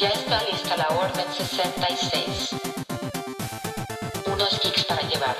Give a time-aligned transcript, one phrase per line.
[0.00, 2.52] Ya está lista la Orden 66.
[4.32, 5.36] Unos geeks para llevar.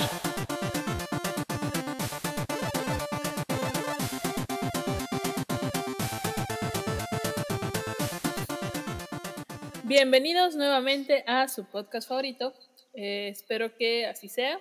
[9.85, 12.53] Bienvenidos nuevamente a su podcast favorito.
[12.93, 14.61] Eh, espero que así sea.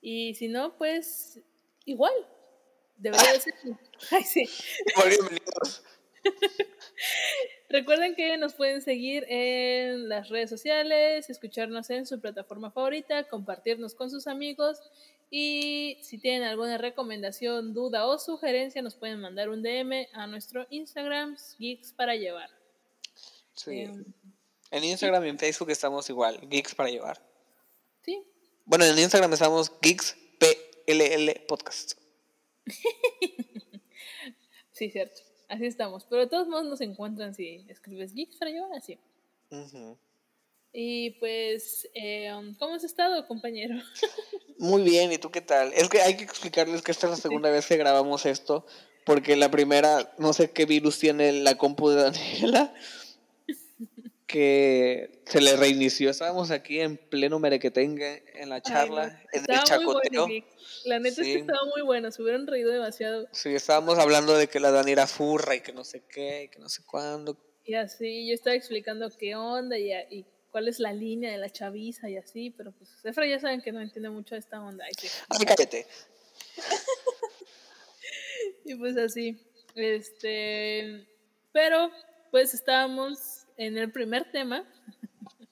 [0.00, 1.40] Y si no, pues
[1.84, 2.14] igual.
[2.96, 3.54] Debería de ser.
[4.12, 4.48] Ay, sí.
[4.94, 5.82] Bienvenidos.
[7.70, 13.94] Recuerden que nos pueden seguir en las redes sociales, escucharnos en su plataforma favorita, compartirnos
[13.94, 14.80] con sus amigos
[15.30, 20.66] y si tienen alguna recomendación, duda o sugerencia, nos pueden mandar un DM a nuestro
[20.70, 22.48] Instagram, Geeks para llevar.
[23.54, 23.80] Sí.
[23.80, 24.04] Em,
[24.70, 27.20] En Instagram y en Facebook estamos igual, Geeks para llevar.
[28.02, 28.22] sí,
[28.64, 31.98] Bueno, en Instagram estamos Geeks PLL Podcast.
[34.72, 35.27] sí, cierto.
[35.48, 36.04] Así estamos.
[36.08, 38.98] Pero de todos modos nos encuentran si escribes Geeks para llevar así.
[40.72, 43.74] Y pues, eh, ¿cómo has estado, compañero?
[44.58, 45.72] Muy bien, ¿y tú qué tal?
[45.72, 48.66] Es que hay que explicarles que esta es la segunda vez que grabamos esto,
[49.06, 52.74] porque la primera, no sé qué virus tiene la compu de Daniela,
[54.28, 56.10] que se le reinició.
[56.10, 59.12] Estábamos aquí en pleno merequetengue, en la Ay, charla, no.
[59.32, 60.26] en el bueno, chacoteo.
[60.28, 60.82] Geeks.
[60.84, 61.32] La neta es Sí.
[61.32, 62.10] que estaba muy bueno.
[62.12, 63.26] Se hubieran reído demasiado.
[63.32, 66.48] Sí, estábamos hablando de que la Dani era furra y que no sé qué, y
[66.48, 67.36] que no sé cuándo.
[67.64, 71.50] Y así, yo estaba explicando qué onda y, y cuál es la línea de la
[71.50, 74.84] chaviza y así, pero pues Efra ya saben que no entiende mucho de esta onda.
[74.98, 75.08] Sí.
[75.28, 75.86] Ay, cállate.
[78.64, 79.40] Y pues así,
[79.74, 81.06] este,
[81.52, 81.90] pero
[82.30, 84.64] pues estábamos en el primer tema,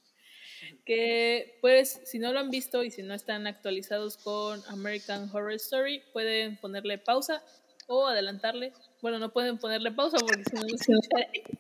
[0.87, 5.53] que pues si no lo han visto y si no están actualizados con American Horror
[5.55, 7.43] Story, pueden ponerle pausa
[7.89, 8.73] o adelantarle.
[9.03, 10.93] Bueno, no pueden ponerle pausa porque si no, se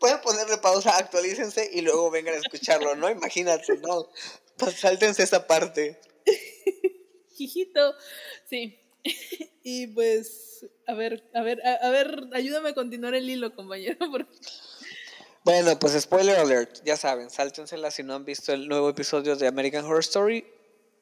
[0.00, 3.08] Pueden ponerle pausa, actualícense y luego vengan a escucharlo, ¿no?
[3.10, 4.10] Imagínate, ¿no?
[4.56, 6.00] Pues Sáltense esa parte.
[7.38, 7.94] Hijito,
[8.48, 8.83] sí.
[9.66, 13.96] Y pues, a ver, a ver, a, a ver, ayúdame a continuar el hilo, compañero,
[15.44, 19.46] Bueno, pues spoiler alert, ya saben, sáltensela si no han visto el nuevo episodio de
[19.46, 20.46] American Horror Story.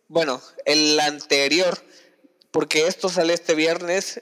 [0.06, 1.76] Bueno, el anterior,
[2.52, 4.20] porque esto sale este viernes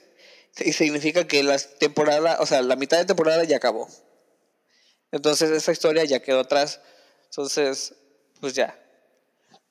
[0.59, 3.87] y significa que la temporada, o sea, la mitad de temporada ya acabó.
[5.11, 6.81] Entonces esa historia ya quedó atrás.
[7.25, 7.95] Entonces,
[8.39, 8.79] pues ya.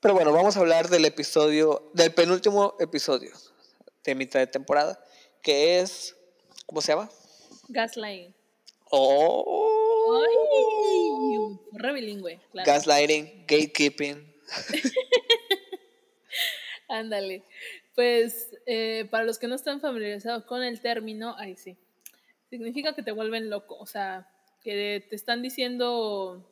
[0.00, 3.32] Pero bueno, vamos a hablar del episodio, del penúltimo episodio
[4.04, 5.02] de mitad de temporada,
[5.42, 6.16] que es,
[6.66, 7.10] ¿cómo se llama?
[7.70, 8.34] gaslighting.
[8.90, 10.12] Oh.
[10.12, 12.66] Ay, re bilingüe, claro.
[12.66, 14.34] Gaslighting, gatekeeping.
[16.88, 17.44] Ándale.
[17.94, 21.76] Pues eh, para los que no están familiarizados con el término, ahí sí.
[22.48, 23.76] Significa que te vuelven loco.
[23.78, 24.28] O sea,
[24.62, 26.44] que te están diciendo,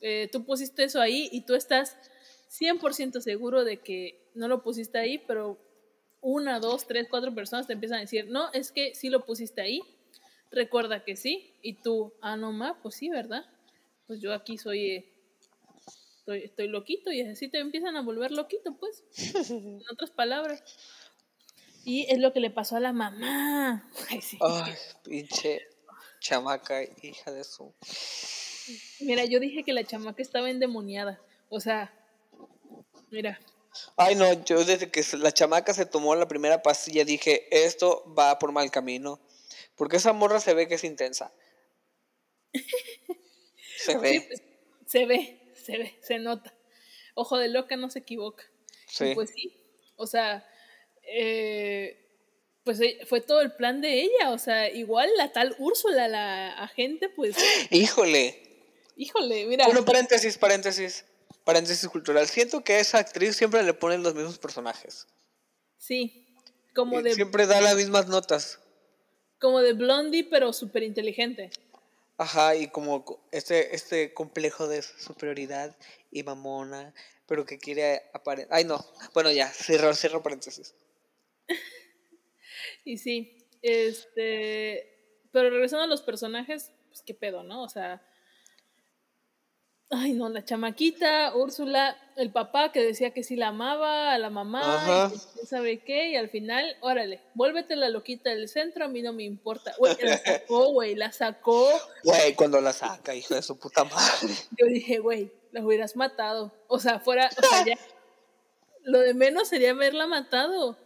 [0.00, 1.96] eh, tú pusiste eso ahí y tú estás
[2.50, 5.58] 100% seguro de que no lo pusiste ahí, pero
[6.20, 9.60] una, dos, tres, cuatro personas te empiezan a decir, no, es que sí lo pusiste
[9.60, 9.82] ahí.
[10.50, 11.52] Recuerda que sí.
[11.62, 13.44] Y tú, ah, no, ma, pues sí, ¿verdad?
[14.06, 14.90] Pues yo aquí soy...
[14.90, 15.12] eh,
[16.18, 19.02] estoy, estoy loquito y así te empiezan a volver loquito, pues,
[19.50, 20.62] en otras palabras.
[21.84, 23.88] Y es lo que le pasó a la mamá.
[24.10, 24.38] Ay, sí.
[24.40, 24.74] Ay,
[25.04, 25.60] pinche
[26.20, 27.72] chamaca, hija de su.
[29.00, 31.20] Mira, yo dije que la chamaca estaba endemoniada.
[31.48, 31.92] O sea,
[33.10, 33.40] mira,
[33.96, 38.38] Ay, no, yo desde que la chamaca se tomó la primera pastilla dije, esto va
[38.38, 39.20] por mal camino.
[39.76, 41.32] Porque esa morra se ve que es intensa.
[43.78, 44.26] Se ve.
[44.26, 44.42] pues,
[44.86, 46.52] se ve, se ve, se nota.
[47.14, 48.44] Ojo de loca no se equivoca.
[48.88, 49.12] Sí.
[49.14, 49.56] Pues sí,
[49.94, 50.44] o sea,
[51.04, 52.04] eh,
[52.64, 54.30] pues eh, fue todo el plan de ella.
[54.30, 57.36] O sea, igual la tal Úrsula, la agente, pues,
[57.70, 58.42] Híjole.
[58.96, 59.64] híjole, mira.
[59.66, 61.04] Bueno, paréntesis, paréntesis.
[61.48, 62.28] Paréntesis cultural.
[62.28, 65.06] Siento que a esa actriz siempre le ponen los mismos personajes.
[65.78, 66.26] Sí,
[66.74, 68.60] como de, Siempre da las mismas notas.
[69.38, 71.48] como de Blondie, pero súper inteligente.
[72.18, 75.74] Ajá, y como co- este, este complejo de superioridad
[76.10, 76.92] y mamona,
[77.26, 78.54] pero que quiere aparentar.
[78.54, 78.84] Ay, no.
[79.14, 80.74] Bueno, ya, cierro, cierro paréntesis.
[82.84, 85.22] Y sí, este.
[85.32, 87.62] Pero regresando a los personajes, pues qué pedo, ¿no?
[87.62, 88.02] O sea.
[89.90, 94.28] Ay, no, la chamaquita, Úrsula, el papá que decía que sí la amaba, a la
[94.28, 95.10] mamá,
[95.42, 99.14] y sabe qué, y al final, órale, vuélvete la loquita del centro, a mí no
[99.14, 99.72] me importa.
[99.78, 101.70] Güey, la sacó, güey, la sacó.
[102.04, 104.34] Güey, cuando la saca, hijo de su puta madre.
[104.58, 106.52] Yo dije, güey, la hubieras matado.
[106.66, 107.78] O sea, fuera, o sea, ya.
[108.82, 110.76] Lo de menos sería haberla matado.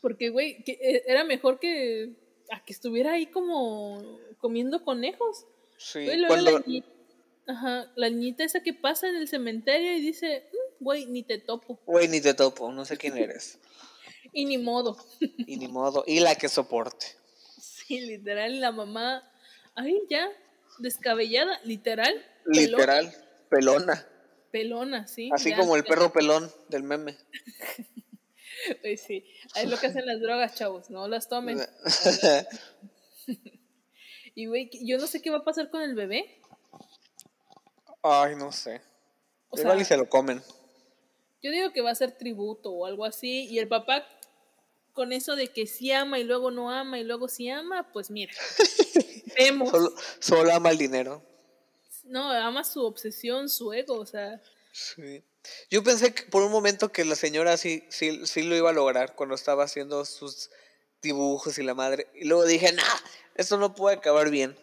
[0.00, 2.14] Porque, güey, que, eh, era mejor que
[2.50, 4.02] a que estuviera ahí como
[4.38, 5.46] comiendo conejos.
[5.78, 6.64] Sí, Güey, cuando- la,
[7.46, 11.38] Ajá, la niñita esa que pasa en el cementerio y dice, "Mm, güey, ni te
[11.38, 11.80] topo.
[11.86, 13.58] Güey, ni te topo, no sé quién eres.
[14.32, 14.96] Y ni modo.
[15.46, 16.04] Y ni modo.
[16.06, 17.06] Y la que soporte.
[17.58, 19.22] Sí, literal, la mamá,
[19.74, 20.28] ay, ya,
[20.78, 22.12] descabellada, literal.
[22.44, 23.14] Literal,
[23.48, 24.06] pelona.
[24.50, 25.30] pelona, sí.
[25.32, 27.16] Así ya, como el perro pelón del meme.
[28.80, 31.60] Pues sí, es lo que hacen las drogas, chavos, no las tomen.
[34.34, 36.40] Y güey, yo no sé qué va a pasar con el bebé.
[38.08, 38.80] Ay, no sé.
[39.50, 40.42] O Igual sea, y se lo comen.
[41.42, 43.46] yo digo que va a ser tributo o algo así.
[43.46, 44.06] Y el papá,
[44.92, 48.10] con eso de que sí ama y luego no ama y luego sí ama, pues
[48.10, 48.32] mira,
[49.38, 49.70] vemos.
[49.70, 51.22] Solo, solo ama el dinero.
[52.04, 54.40] No, ama su obsesión, su ego, o sea,
[54.72, 55.24] Sí.
[55.70, 58.74] Yo pensé que por un momento que la señora sí, sí, sí lo iba a
[58.74, 60.50] lograr cuando estaba haciendo sus
[61.00, 62.08] dibujos y la madre.
[62.14, 62.82] Y luego dije, nah,
[63.36, 64.54] esto no puede acabar bien.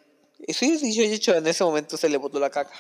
[0.46, 2.76] Y sí, dicho y hecho, en ese momento se le botó la caca.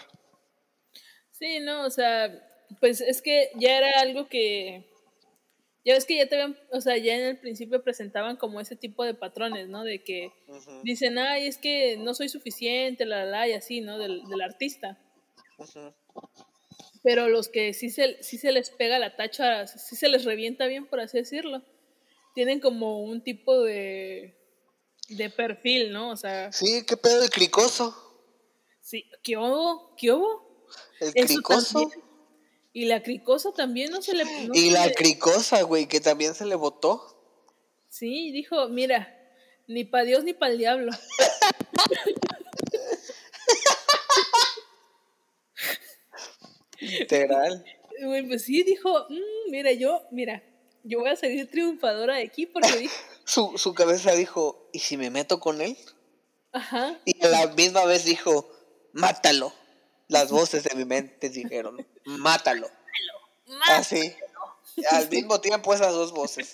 [1.33, 2.31] Sí, no, o sea,
[2.79, 4.85] pues es que ya era algo que,
[5.85, 8.75] ya ves que ya te habían, o sea, ya en el principio presentaban como ese
[8.75, 9.83] tipo de patrones, ¿no?
[9.83, 10.31] De que
[10.83, 13.97] dicen, ay, es que no soy suficiente, la, la, la, y así, ¿no?
[13.97, 14.97] Del, del artista.
[15.57, 15.93] Ujú.
[17.03, 20.67] Pero los que sí se, sí se les pega la tacha, sí se les revienta
[20.67, 21.61] bien, por así decirlo,
[22.33, 24.35] tienen como un tipo de,
[25.09, 26.11] de perfil, ¿no?
[26.11, 27.93] O sea, Sí, qué pedo el cricoso.
[28.79, 29.93] sí, ¿qué hubo?
[29.97, 30.52] ¿Qué hubo?
[30.99, 31.79] El Eso cricoso.
[31.81, 32.03] también.
[32.73, 34.25] Y la cricosa también no se le...
[34.47, 37.01] no Y se la le- cricosa, güey, que también se le botó.
[37.89, 39.15] Sí, dijo, mira,
[39.67, 40.91] ni para Dios ni para el diablo.
[46.79, 47.63] Literal.
[48.03, 50.43] Güey, pues sí, dijo, "Mm, mira, yo, mira,
[50.83, 52.89] yo voy a salir triunfadora de aquí porque
[53.25, 55.77] Su, su cabeza dijo, ¿y si me meto con él?
[56.51, 58.49] ajá, Y a la misma vez dijo,
[58.91, 59.53] mátalo.
[60.13, 62.69] Las voces de mi mente dijeron, mátalo.
[63.69, 64.13] Así.
[64.91, 66.51] Al mismo tiempo esas dos voces.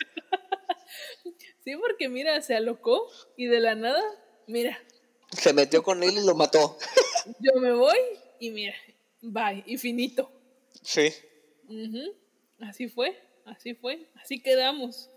[1.65, 4.01] Sí, porque mira, se alocó y de la nada,
[4.47, 4.81] mira,
[5.37, 6.77] Se metió con él y lo mató.
[7.39, 7.97] yo me voy
[8.39, 8.75] y mira,
[9.21, 10.31] bye, y finito.
[10.81, 11.13] Sí.
[12.61, 15.09] Así fue, así fue, así quedamos.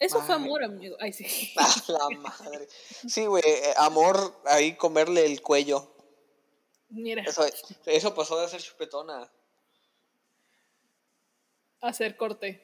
[0.00, 0.96] Eso fue amor, amigo.
[0.98, 1.54] Ay, sí.
[1.56, 2.68] A la madre.
[3.08, 5.95] Sí, güey, eh, amor, ahí comerle el cuello.
[6.88, 7.44] Mira, Eso,
[7.86, 9.30] eso pasó de ser chupetona.
[11.80, 12.60] hacer corte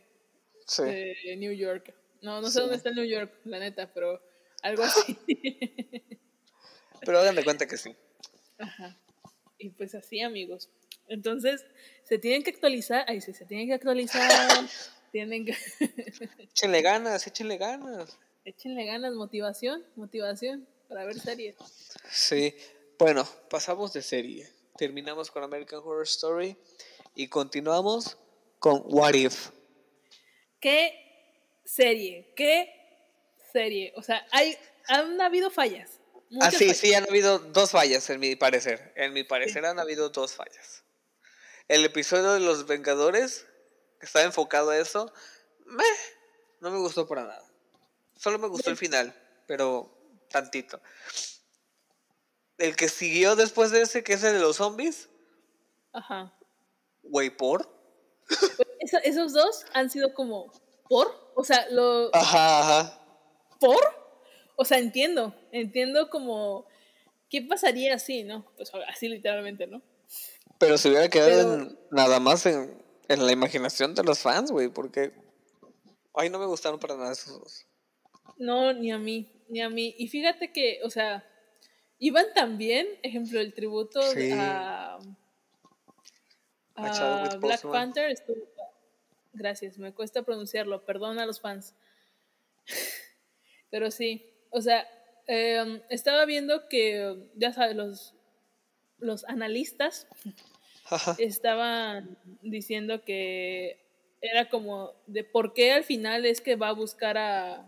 [0.66, 0.82] Sí.
[0.84, 1.94] de New York.
[2.22, 2.60] No, no sé Sí.
[2.60, 4.20] dónde está New York, la neta, pero
[4.62, 5.16] algo así.
[7.04, 7.96] Pero hagan de cuenta que sí.
[8.58, 8.96] Ajá.
[9.58, 10.68] Y pues así, amigos.
[11.08, 11.66] Entonces,
[12.04, 13.04] se tienen que actualizar.
[13.08, 14.30] Ay, sí, se tienen que actualizar.
[15.12, 15.52] tienen que.
[16.54, 18.16] Échenle ganas, échenle ganas.
[18.44, 21.56] Échenle ganas, motivación, motivación para ver series.
[22.08, 22.54] Sí.
[23.02, 24.48] Bueno, pasamos de serie.
[24.78, 26.56] Terminamos con American Horror Story
[27.16, 28.16] y continuamos
[28.60, 29.48] con What If.
[30.60, 32.32] ¿Qué serie?
[32.36, 32.72] ¿Qué
[33.52, 33.92] serie?
[33.96, 34.56] O sea, hay,
[34.86, 35.98] han habido fallas.
[36.40, 36.76] Ah, sí, fallas.
[36.76, 38.92] sí, han habido dos fallas en mi parecer.
[38.94, 40.84] En mi parecer han habido dos fallas.
[41.66, 43.48] El episodio de los Vengadores,
[43.98, 45.12] que estaba enfocado a eso,
[45.66, 45.82] meh,
[46.60, 47.50] no me gustó para nada.
[48.16, 49.12] Solo me gustó el final,
[49.48, 49.92] pero
[50.30, 50.80] tantito.
[52.58, 55.08] El que siguió después de ese, que es el de los zombies,
[55.92, 56.32] Ajá.
[57.02, 57.68] güey, por.
[58.80, 60.52] Esa- esos dos han sido como
[60.88, 63.00] por, o sea, lo Ajá, ajá.
[63.60, 63.80] por,
[64.56, 66.66] o sea, entiendo, entiendo como
[67.30, 68.44] qué pasaría así, ¿no?
[68.56, 69.82] Pues así literalmente, ¿no?
[70.58, 74.50] Pero se hubiera quedado Pero- en- nada más en, en la imaginación de los fans,
[74.50, 75.12] güey, porque.
[76.14, 77.66] Ay, no me gustaron para nada esos dos.
[78.36, 79.94] No, ni a mí, ni a mí.
[79.98, 81.26] Y fíjate que, o sea,
[82.04, 84.30] iban también, ejemplo, el tributo Sí.
[84.32, 84.96] a,
[86.74, 87.62] A a Chadwick Black.
[87.62, 88.10] Panther.
[88.10, 88.48] estuvo-
[89.32, 91.74] gracias, me cuesta pronunciarlo, perdón a los fans.
[93.70, 94.86] Pero sí, o sea,
[95.26, 98.14] em, estaba viendo que, ya sabes, los,
[98.98, 100.06] los analistas
[101.18, 103.78] estaban diciendo que
[104.20, 107.66] era como de por qué al final es que va a buscar a,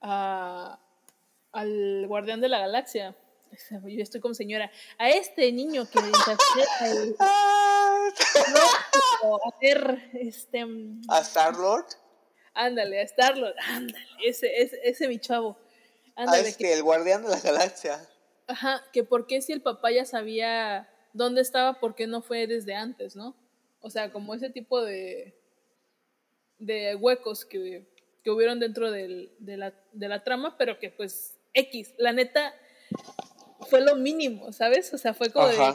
[0.00, 0.78] a
[1.54, 3.16] al guardián de la galaxia.
[3.70, 4.70] Yo estoy como señora.
[4.98, 7.16] A este niño que interpreta el-
[9.22, 11.86] no, a ver, este mm, ¿A Star Lord?
[12.52, 15.56] ándale, a Starlord, ándale, ese, ese, ese mi chavo.
[16.16, 18.00] A Ándale, este, el guardián de la galaxia.
[18.46, 22.46] Ajá, que por qué si el papá ya sabía dónde estaba, por qué no fue
[22.46, 23.34] desde antes, ¿no?
[23.80, 25.34] O sea, como ese tipo de,
[26.58, 27.86] de huecos que,
[28.22, 32.54] que hubieron dentro del- de, la, de la trama, pero que pues X, la neta,
[33.70, 34.92] fue lo mínimo, ¿sabes?
[34.92, 35.74] O sea, fue como de,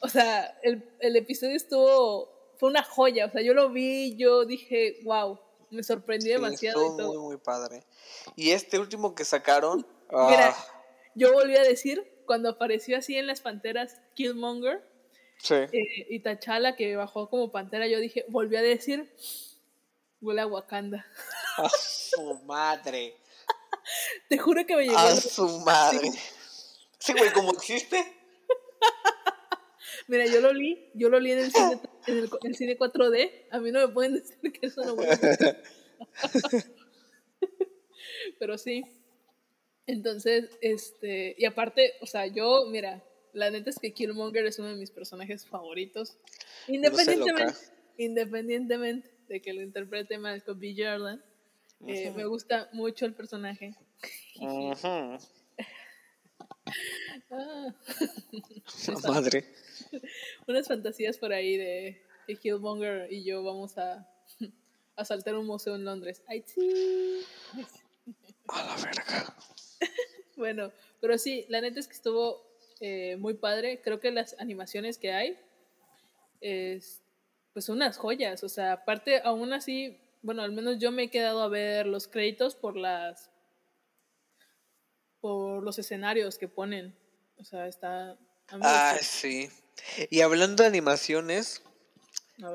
[0.00, 4.44] o sea, el, el episodio estuvo, fue una joya, o sea, yo lo vi, yo
[4.44, 5.38] dije, wow,
[5.70, 7.08] me sorprendí Sí, demasiado estuvo y todo.
[7.08, 7.84] muy, muy padre.
[8.36, 9.86] Y este último que sacaron.
[10.10, 10.66] Mira, ah,
[11.14, 14.82] yo volví a decir, cuando apareció así en las panteras Killmonger
[15.38, 15.54] sí.
[15.54, 19.12] eh, y T'Challa que bajó como pantera, yo dije, volví a decir,
[20.20, 21.06] huele a Wakanda.
[21.56, 23.16] A su madre.
[24.28, 24.98] Te juro que me llegó.
[24.98, 26.10] A su madre.
[26.98, 28.04] Sí, güey, como existe.
[30.08, 32.78] Mira, yo lo li, yo lo li en el cine, en el, en el cine
[32.78, 33.48] 4D.
[33.50, 35.16] A mí no me pueden decir que eso no huele.
[38.38, 38.84] Pero sí.
[39.86, 44.68] Entonces, este, y aparte, o sea, yo, mira, la neta es que Killmonger es uno
[44.68, 46.16] de mis personajes favoritos.
[46.66, 47.54] Independientemente,
[47.96, 50.74] independientemente de que lo interprete Malcolm B.
[50.76, 51.24] Jordan,
[51.86, 53.74] eh, me gusta mucho el personaje.
[54.40, 55.18] Ujú.
[57.30, 57.74] Ah,
[59.02, 59.44] La madre.
[60.48, 64.08] unas fantasías por ahí de que Killmonger y yo vamos a
[64.96, 66.22] asaltar un museo en Londres.
[66.26, 67.24] Ay, sí.
[68.48, 69.36] A la verga.
[70.36, 72.46] Bueno, pero sí, la neta es que estuvo
[72.80, 73.80] eh, muy padre.
[73.82, 75.38] Creo que las animaciones que hay,
[76.40, 77.02] es,
[77.52, 78.42] pues son unas joyas.
[78.44, 82.08] O sea, aparte, aún así, bueno, al menos yo me he quedado a ver los
[82.08, 83.30] créditos por las
[85.20, 86.98] por los escenarios que ponen.
[87.38, 88.10] O sea, está.
[88.10, 89.06] a mí me Ay, gustó.
[89.06, 89.50] sí.
[90.10, 91.62] Y hablando de animaciones,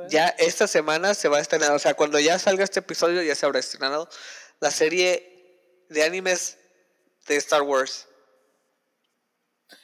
[0.10, 3.36] ya esta semana se va a estrenar, o sea, cuando ya salga este episodio ya
[3.36, 4.10] se habrá estrenado
[4.60, 6.58] la serie de animes
[7.26, 8.06] de Star Wars.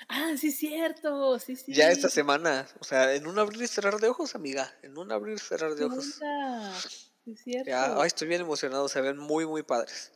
[0.09, 1.39] Ah, sí, cierto.
[1.39, 1.73] Sí, sí.
[1.73, 5.09] Ya esta semana, o sea, en un abrir y cerrar de ojos, amiga, en un
[5.13, 6.19] abrir y cerrar de ojos.
[6.19, 7.69] Sí, es cierto.
[7.69, 10.11] Ya, ay, estoy bien emocionado, se ven muy, muy padres.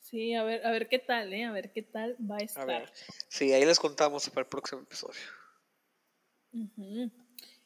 [0.00, 1.44] Sí, a ver, a ver qué tal, ¿eh?
[1.44, 2.66] A ver qué tal va a A estar.
[2.66, 2.92] ver.
[3.28, 5.20] Sí, ahí les contamos para el próximo episodio.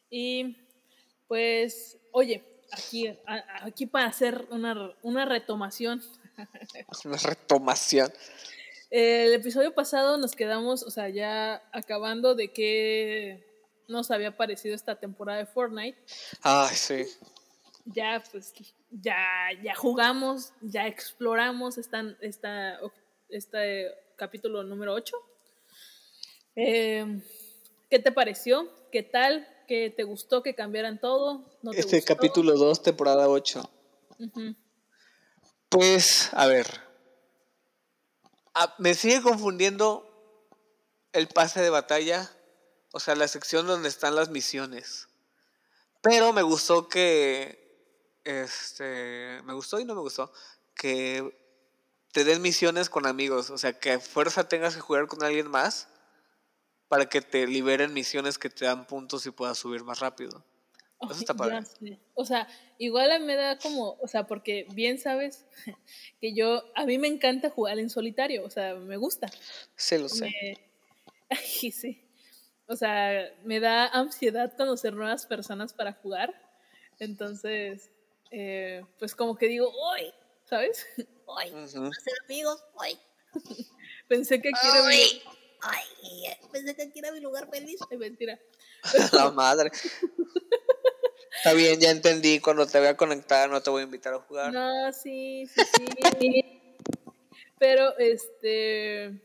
[0.09, 0.57] Y
[1.29, 2.43] pues, oye,
[2.73, 6.03] aquí, a- aquí para hacer una, una retomación.
[7.05, 8.11] Una retomación.
[8.89, 13.47] El episodio pasado nos quedamos, o sea, ya acabando de qué
[13.87, 15.99] nos había parecido esta temporada de Fortnite.
[16.43, 17.05] Ay, sí.
[17.95, 18.53] Ya, pues,
[18.91, 19.17] ya,
[19.63, 22.79] ya jugamos, ya exploramos esta, esta,
[23.29, 25.17] este capítulo número 8.
[26.57, 27.21] Eh,
[27.89, 28.69] ¿Qué te pareció?
[28.93, 29.47] ¿Qué tal?
[29.67, 31.45] ¿Qué te gustó que cambiaran todo?
[31.63, 32.15] ¿No te Este gustó?
[32.15, 33.69] capítulo 2, temporada 8.
[34.19, 34.55] Ujú.
[35.69, 36.67] Pues, a ver.
[38.55, 40.07] Ah, me sigue confundiendo
[41.13, 42.31] el pase de batalla,
[42.93, 45.09] o sea, la sección donde están las misiones.
[46.03, 47.60] Pero me gustó que,
[48.31, 50.33] este, me gustó y no me gustó,
[50.75, 51.37] que
[52.13, 55.49] te den misiones con amigos, o sea, que a fuerza tengas que jugar con alguien
[55.49, 55.89] más
[56.89, 60.45] para que te liberen misiones que te dan puntos y puedas subir más rápido.
[61.03, 61.61] Eso está padre.
[62.15, 62.47] O sea,
[62.79, 65.47] igual a mí me da como, o sea, porque bien sabes
[66.21, 69.29] que yo, a mí me encanta jugar en solitario, o sea, me gusta.
[69.77, 70.25] Sí, lo sé.
[70.25, 70.59] Me-
[71.31, 72.07] Ay, sí.
[72.67, 76.35] O sea, me da ansiedad conocer nuevas personas para jugar.
[76.99, 77.91] Entonces,
[78.31, 80.13] eh, pues como que digo, ¡Uy!
[80.45, 80.87] ¿Sabes?
[81.27, 81.51] ¡Uy!
[81.51, 81.87] Ujú.
[81.87, 82.65] hacer amigos.
[82.79, 82.99] Ay,
[84.09, 85.23] Pensé que aquí era mi...
[85.61, 87.79] ay, pensé que aquí era mi lugar feliz.
[87.91, 88.41] Ay, mentira.
[89.13, 89.71] La madre.
[91.37, 92.41] Está bien, ya entendí.
[92.41, 94.53] Cuando te vea conectar, no te voy a invitar a jugar.
[94.53, 95.87] No, sí, sí,
[96.19, 96.45] sí.
[97.59, 99.21] Pero, este,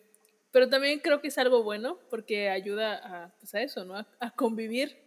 [0.51, 3.97] pero también creo que es algo bueno porque ayuda a, pues a eso, ¿no?
[3.97, 5.01] A, a convivir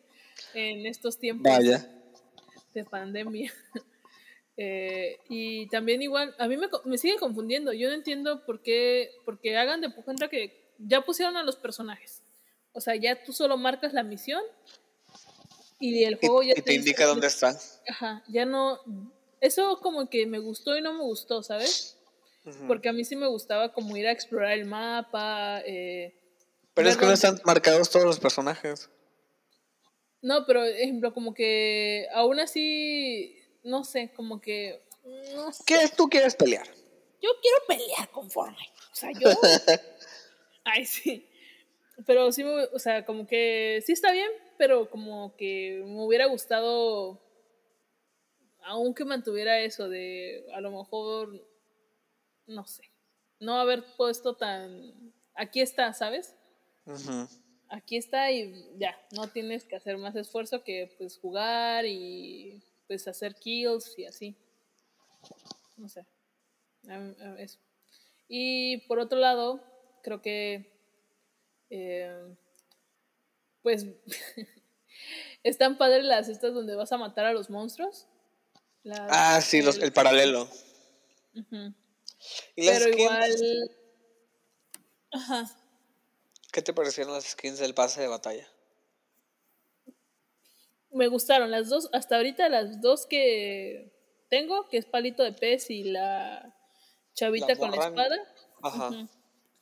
[0.55, 1.98] en estos tiempos Vaya.
[2.75, 3.53] De pandemia.
[4.61, 7.73] Eh, y también igual, a mí me, me sigue confundiendo.
[7.73, 12.25] Yo no entiendo por qué, porque hagan de cuenta que ya pusieron a los personajes.
[12.73, 14.43] O sea, ya tú solo marcas la misión
[15.79, 17.57] y el Y, juego ya y te indica dónde está.
[17.89, 18.81] Ajá, ya no.
[19.41, 21.97] Eso como que me gustó y no me gustó, ¿sabes?
[22.67, 25.61] Porque a mí sí me gustaba como ir a explorar el mapa.
[25.67, 26.15] eh,
[26.75, 28.91] Pero es que no están marcados todos los personajes.
[30.23, 34.83] No, pero ejemplo, como que aún así, no sé, como que.
[35.35, 35.63] No sé.
[35.67, 36.67] ¿Qué tú quieres pelear?
[37.21, 38.73] Yo quiero pelear con Fortnite.
[38.93, 39.29] O sea, yo.
[40.65, 41.27] Ay, sí.
[42.07, 46.27] Pero sí, me, o sea, como que sí está bien, pero como que me hubiera
[46.27, 47.21] gustado,
[48.63, 51.45] aunque mantuviera eso de, a lo mejor,
[52.47, 52.83] no sé,
[53.41, 56.37] no haber puesto tan, aquí está, ¿sabes?
[56.87, 57.29] Ujú.
[57.71, 63.07] Aquí está y ya, no tienes que hacer más esfuerzo que pues jugar y pues
[63.09, 64.35] hacer kills y así.
[65.77, 66.07] No sé.
[67.39, 67.59] Eso.
[68.29, 69.63] Y por otro lado,
[70.03, 70.77] creo que
[71.71, 72.35] Eh,
[73.63, 73.85] pues
[75.43, 78.07] están padres las estas donde vas a matar a los monstruos.
[78.85, 80.49] Las- Ah, sí, los, el paralelo.
[81.35, 81.75] Ujú.
[82.57, 83.71] ¿Y las Pero igual.
[85.13, 85.58] Ajá.
[86.53, 88.47] ¿Qué te parecieron las skins del pase de batalla?
[90.91, 93.93] Me gustaron las dos, hasta ahorita las dos que
[94.31, 96.55] tengo, que es palito de pez y la
[97.15, 98.17] chavita La con la espada,
[98.63, 98.91] Ajá.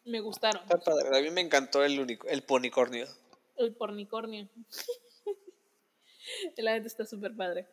[0.05, 0.63] me gustaron.
[0.63, 1.19] Está padre.
[1.19, 3.07] A mí me encantó el, unico- el ponicornio.
[3.57, 4.49] El pornicornio.
[6.59, 7.67] la neta está súper padre.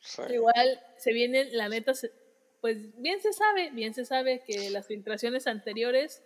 [0.00, 0.22] Sí.
[0.30, 2.12] Igual se vienen, la neta, se-
[2.60, 6.22] pues bien se sabe, bien se sabe que las filtraciones anteriores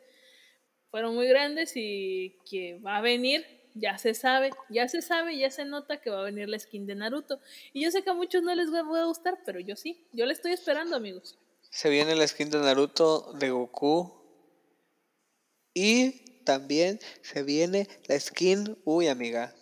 [0.90, 5.50] fueron muy grandes y que va a venir, ya se sabe, ya se sabe, ya
[5.50, 7.40] se nota que va a venir la skin de Naruto.
[7.72, 10.24] Y yo sé que a muchos no les va a gustar, pero yo sí, yo
[10.26, 11.38] la estoy esperando, amigos.
[11.70, 14.14] Se viene la skin de Naruto, de Goku.
[15.74, 18.78] Y también se viene la skin.
[18.84, 19.54] Uy, amiga.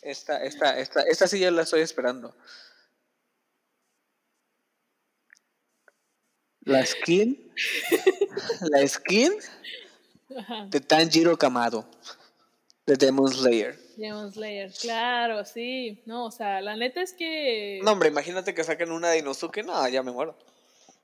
[0.00, 2.34] Esta, esta, esta, esta sí ya la estoy esperando.
[6.60, 7.52] La skin.
[8.70, 9.32] la skin
[10.36, 10.66] Ajá.
[10.70, 11.84] de Tanjiro Kamado.
[12.86, 13.78] De Demon Slayer.
[13.96, 16.02] Demon Slayer, claro, sí.
[16.06, 17.80] No, o sea, la neta es que.
[17.82, 19.62] No, hombre, imagínate que saquen una de Inosuke.
[19.62, 20.36] No, ya me muero.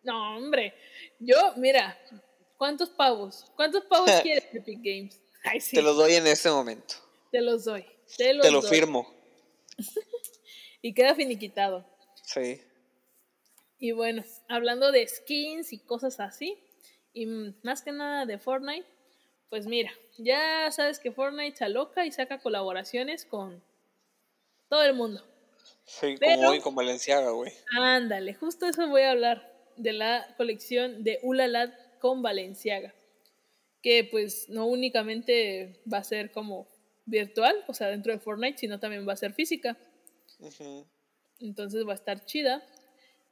[0.03, 0.75] No, hombre.
[1.19, 1.99] Yo, mira,
[2.57, 3.45] ¿cuántos pavos?
[3.57, 5.21] ¿Cuántos pavos quieres, Epic Games?
[5.45, 5.77] Ay, sí.
[5.77, 6.95] Te lo doy en este momento.
[7.31, 7.85] Te los doy.
[8.17, 8.71] Te los Te lo doy.
[8.71, 9.13] firmo.
[10.83, 11.85] Y queda finiquitado.
[12.23, 12.61] Sí.
[13.79, 16.57] Y bueno, hablando de skins y cosas así,
[17.13, 17.27] y
[17.65, 18.87] más que nada de Fortnite,
[19.49, 23.63] pues mira, ya sabes que Fortnite se aloca y saca colaboraciones con
[24.69, 25.23] todo el mundo.
[25.85, 27.53] Sí, Pero- como hoy con Valenciaga, güey.
[27.79, 32.93] Ándale, justo eso voy a hablar de la colección de Ulala con Valenciaga,
[33.83, 36.67] que pues no únicamente va a ser como
[37.05, 39.77] virtual, o sea, dentro de Fortnite, sino también va a ser física.
[41.39, 42.67] Entonces va a estar chida.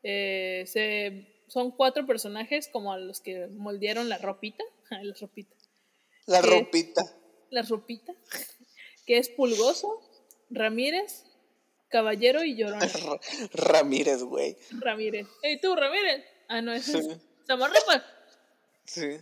[0.03, 4.63] Eh, se, son cuatro personajes como a los que moldearon la ropita.
[4.91, 5.57] Ay, la ropita.
[6.27, 7.03] La ropita.
[7.51, 8.15] La ropita.
[9.07, 10.01] Que es Pulgoso,
[10.49, 11.25] Ramírez,
[11.89, 12.87] Caballero y Llorona.
[13.05, 13.21] Ra-
[13.53, 14.57] Ramírez, güey.
[14.81, 15.27] Ramírez.
[15.43, 16.25] ¡Ey, tú, Ramírez!
[16.49, 17.09] Ah, no, ese Sí.
[17.11, 18.03] es Samarripa.
[18.87, 19.19] Sí.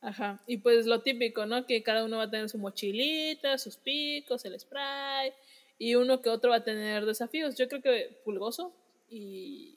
[0.00, 0.42] Ajá.
[0.46, 1.66] Y pues lo típico, ¿no?
[1.66, 5.34] Que cada uno va a tener su mochilita, sus picos, el spray.
[5.78, 7.56] Y uno que otro va a tener desafíos.
[7.56, 8.74] Yo creo que Pulgoso
[9.10, 9.76] y.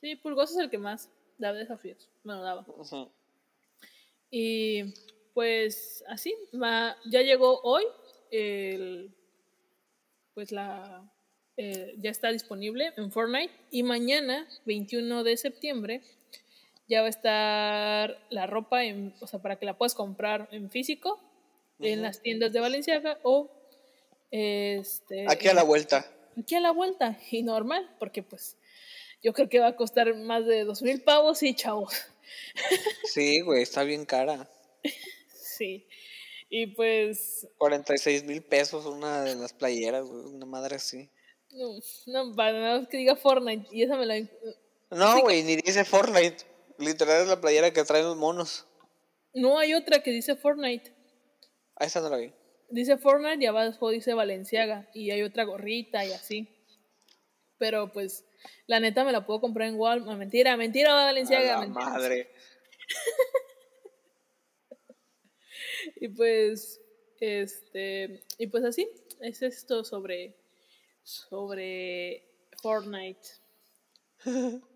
[0.00, 2.08] Sí, Pulgoso es el que más da desafíos.
[2.22, 2.64] Bueno, daba.
[2.68, 3.10] Ujú.
[4.30, 4.94] Y
[5.34, 6.34] pues así,
[7.06, 7.84] ya llegó hoy.
[8.30, 9.14] El,
[10.34, 11.08] pues la.
[11.56, 13.52] eh, ya está disponible en Fortnite.
[13.70, 16.02] Y mañana, 21 de septiembre,
[16.88, 20.70] ya va a estar la ropa, en, o sea, para que la puedas comprar en
[20.70, 21.20] físico
[21.80, 23.50] en las tiendas de Valenciaga o
[24.30, 26.06] este, Aquí a la vuelta.
[26.38, 28.56] aquí a la vuelta y normal, porque pues
[29.22, 31.94] yo creo que va a costar más de dos mil pavos y chavos.
[33.04, 34.48] Sí, güey, está bien cara.
[35.56, 35.86] Sí.
[36.50, 40.24] Y pues, 46 mil pesos una de las playeras, güey.
[40.26, 41.10] Una madre así.
[41.50, 43.66] no, no, para nada más que diga Fortnite.
[43.72, 44.20] Y esa me la.
[44.90, 46.44] No, güey, ni dice Fortnite.
[46.78, 48.66] Literal es la playera que traen los monos.
[49.32, 50.92] No hay otra que dice Fortnite.
[51.76, 52.32] Ahí está, no la vi.
[52.70, 54.88] Dice Fortnite y abajo dice Valenciaga.
[54.94, 56.48] Y hay otra gorrita y así.
[57.58, 58.24] Pero pues,
[58.66, 60.18] la neta me la puedo comprar en Walmart.
[60.18, 61.54] Mentira, mentira, A Valenciaga.
[61.54, 61.84] la mentira.
[61.90, 62.30] madre.
[65.96, 66.80] Y pues,
[67.20, 68.88] este, y pues así,
[69.20, 70.36] es esto sobre,
[71.02, 72.26] sobre
[72.60, 73.28] Fortnite.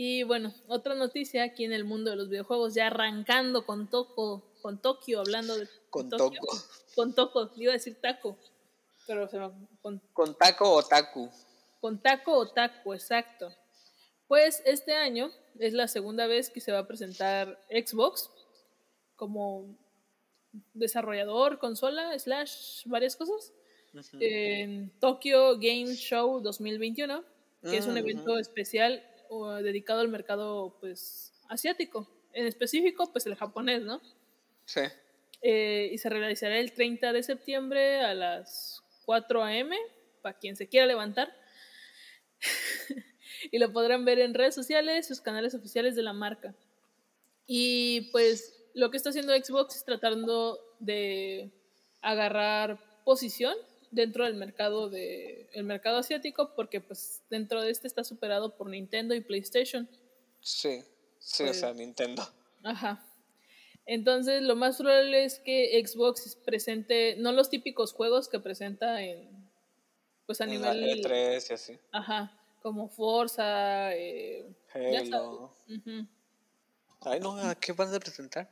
[0.00, 4.44] Y bueno, otra noticia aquí en el mundo de los videojuegos, ya arrancando con Toco,
[4.62, 6.40] con Tokio, hablando de Con Tokio.
[6.40, 6.56] Toco.
[6.94, 8.38] Con Toco, iba a decir taco,
[9.08, 9.50] pero se me,
[9.82, 11.28] con, Con taco o taku.
[11.80, 13.52] con taco o taco, exacto.
[14.28, 18.30] Pues este año es la segunda vez que se va a presentar Xbox
[19.16, 19.66] como
[20.74, 23.52] desarrollador, consola, slash, varias cosas.
[24.20, 27.24] En Tokyo Game Show 2021,
[27.62, 33.26] que es un Mm, evento especial o, dedicado al mercado pues asiático, en específico pues
[33.26, 34.00] el japonés, ¿no?
[34.66, 34.82] Sí.
[35.42, 39.76] Eh, y se realizará el 30 de septiembre a las 4 a.m.
[40.22, 41.34] para quien se quiera levantar.
[43.50, 46.54] y lo podrán ver en redes sociales, sus canales oficiales de la marca.
[47.46, 51.50] Y pues lo que está haciendo Xbox es tratando de
[52.00, 53.54] agarrar posición
[53.90, 58.68] dentro del mercado de el mercado asiático porque pues dentro de este está superado por
[58.68, 59.88] Nintendo y PlayStation.
[60.40, 60.82] Sí.
[61.18, 62.22] Sí, o Pues- sea, Nintendo.
[62.62, 63.04] Ajá.
[63.86, 69.28] Entonces, lo más probable es que Xbox presente, no los típicos juegos que presenta en,
[70.26, 71.78] pues a En la nivel, E3 y así.
[71.90, 75.12] ajá, como Forza, eh, ya sabes.
[75.14, 75.52] Halo.
[77.00, 78.48] Ay, no, ¿a qué van a presentar?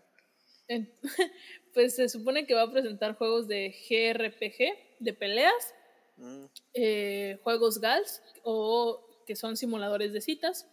[1.75, 5.75] Pues se supone que va a presentar juegos de GRPG, de peleas,
[6.19, 10.67] Mm, eh, juegos GALS o que son simuladores de citas.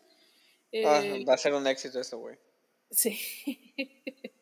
[0.85, 2.37] ah, Eh, va a ser un éxito eso, güey.
[2.89, 3.19] Sí.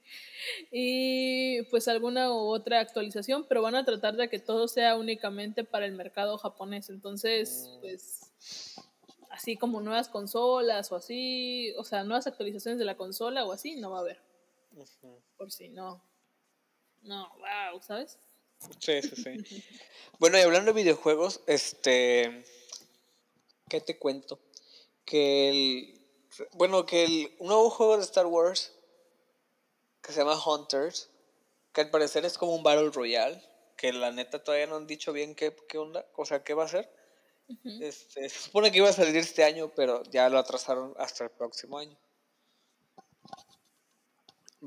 [0.72, 5.64] y pues alguna u otra actualización, pero van a tratar de que todo sea únicamente
[5.64, 6.90] para el mercado japonés.
[6.92, 7.80] Entonces, Mm.
[7.82, 8.76] pues
[9.32, 13.76] así como nuevas consolas o así, o sea, nuevas actualizaciones de la consola o así,
[13.76, 14.22] no va a haber.
[15.38, 16.04] Por si no.
[17.02, 18.20] No, wow, ¿sabes?
[18.80, 19.64] Sí, sí, sí.
[20.20, 22.46] bueno, y hablando de videojuegos, este.
[23.70, 24.40] ¿Qué te cuento?
[25.06, 26.02] Que el.
[26.54, 28.74] Bueno, que el un nuevo juego de Star Wars
[30.02, 31.10] que se llama Hunters,
[31.74, 33.42] que al parecer es como un Battle Royale,
[33.78, 36.66] que la neta todavía no han dicho bien qué, qué onda, o sea, qué va
[36.66, 36.92] a ser.
[37.82, 41.32] este, se supone que iba a salir este año, pero ya lo atrasaron hasta el
[41.32, 41.98] próximo año.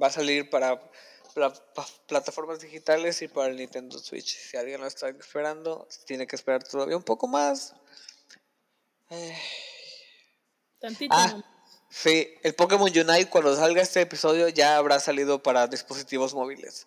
[0.00, 0.80] Va a salir para
[1.34, 4.36] pla- pa- plataformas digitales y para el Nintendo Switch.
[4.36, 7.74] Si alguien lo está esperando, tiene que esperar todavía un poco más.
[9.10, 9.36] Eh,
[10.80, 11.14] Tantito.
[11.16, 11.42] Ah.
[11.88, 16.86] sí, el Pokémon Unite cuando salga este episodio ya habrá salido para dispositivos móviles.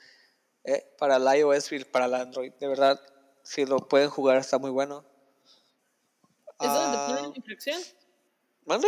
[0.65, 0.86] ¿eh?
[1.00, 2.52] Para el iOS y para el Android.
[2.60, 3.00] De verdad,
[3.43, 5.06] si lo pueden jugar está muy bueno.
[6.60, 7.82] ¿Es donde te Ah, ponen infracción?
[8.65, 8.88] ¿Mande?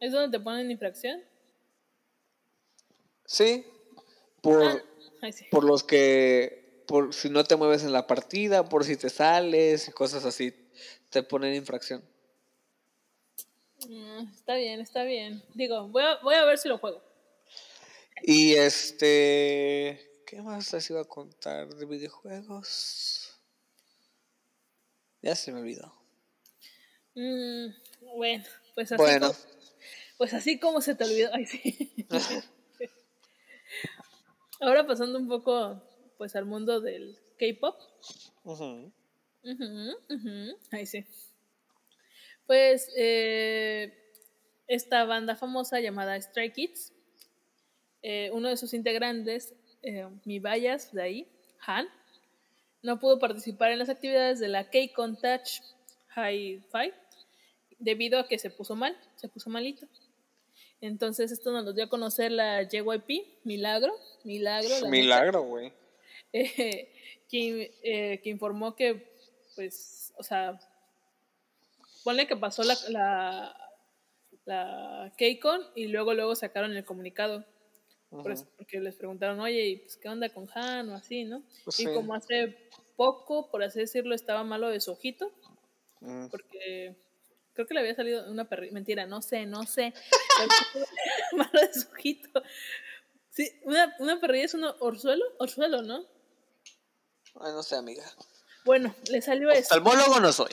[0.00, 1.22] ¿Es donde te ponen infracción?
[3.30, 3.64] Sí.
[4.42, 4.82] Por, Ah,
[5.22, 5.46] ay, sí.
[5.52, 9.86] por los que, por si no te mueves en la partida, por si te sales
[9.86, 10.52] y cosas así,
[11.10, 12.02] te ponen infracción.
[13.88, 15.44] Mm, está bien, está bien.
[15.54, 17.04] Digo, voy a, voy a ver si lo juego.
[18.24, 23.38] Y este, ¿qué más les iba a contar de videojuegos?
[25.22, 25.94] Ya se me olvidó.
[27.14, 27.68] Mm,
[28.16, 29.38] bueno, pues así, Bueno, como,
[30.18, 31.30] pues así como se te olvidó.
[31.32, 32.06] Ay, sí.
[34.60, 35.82] Ahora pasando un poco
[36.18, 37.76] pues al mundo del K-pop.
[39.42, 41.06] Ujú, ujú, Ahí sí.
[42.46, 44.12] Pues eh,
[44.66, 46.92] esta banda famosa llamada Stray Kids,
[48.02, 51.28] eh, uno de sus integrantes, eh, mi Bayas de ahí,
[51.66, 51.88] Han,
[52.82, 55.62] no pudo participar en las actividades de la K-Con Touch
[56.16, 56.92] Hi-Fi
[57.78, 59.86] debido a que se puso mal, se puso malito.
[60.80, 63.92] Entonces esto nos lo dio a conocer la JYP, Milagro,
[64.24, 65.72] Milagro, la milagro, güey.
[66.32, 66.92] eh,
[67.28, 69.12] que, eh, que informó que,
[69.54, 70.58] pues, o sea,
[72.02, 73.56] ponle que pasó la, la,
[74.46, 77.44] la KCON y luego luego sacaron el comunicado.
[78.56, 81.42] porque les preguntaron, oye, ¿y pues, ¿qué onda con Han o así, no?
[81.64, 81.92] Pues y sí.
[81.92, 82.56] como hace
[82.96, 85.30] poco, por así decirlo, estaba malo de su ojito,
[86.00, 86.96] Mm, porque
[87.60, 89.92] creo que le había salido una perrita, mentira, no sé, no sé,
[91.32, 92.42] malo de su ojito.
[93.30, 96.04] Sí, una, una perrilla es un orzuelo, orzuelo, ¿no?
[97.40, 98.04] Ay, no sé, amiga.
[98.64, 99.74] Bueno, le salió eso.
[99.74, 100.52] Oftalmólogo no soy.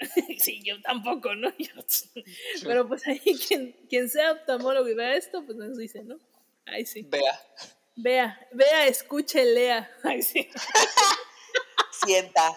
[0.38, 1.52] Sí, yo tampoco, ¿no?
[1.58, 1.72] Yo-
[2.62, 6.18] Pero pues ahí quien, quien sea oftalmólogo y vea esto, pues nos dice, ¿no?
[6.66, 7.02] Ay, sí.
[7.02, 7.40] Vea.
[7.96, 9.90] Vea, vea, escuche, lea.
[10.04, 10.48] Ay, sí.
[11.90, 12.48] Sienta.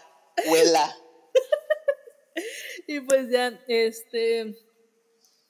[0.46, 0.96] Huela.
[2.91, 4.54] Y pues ya, este,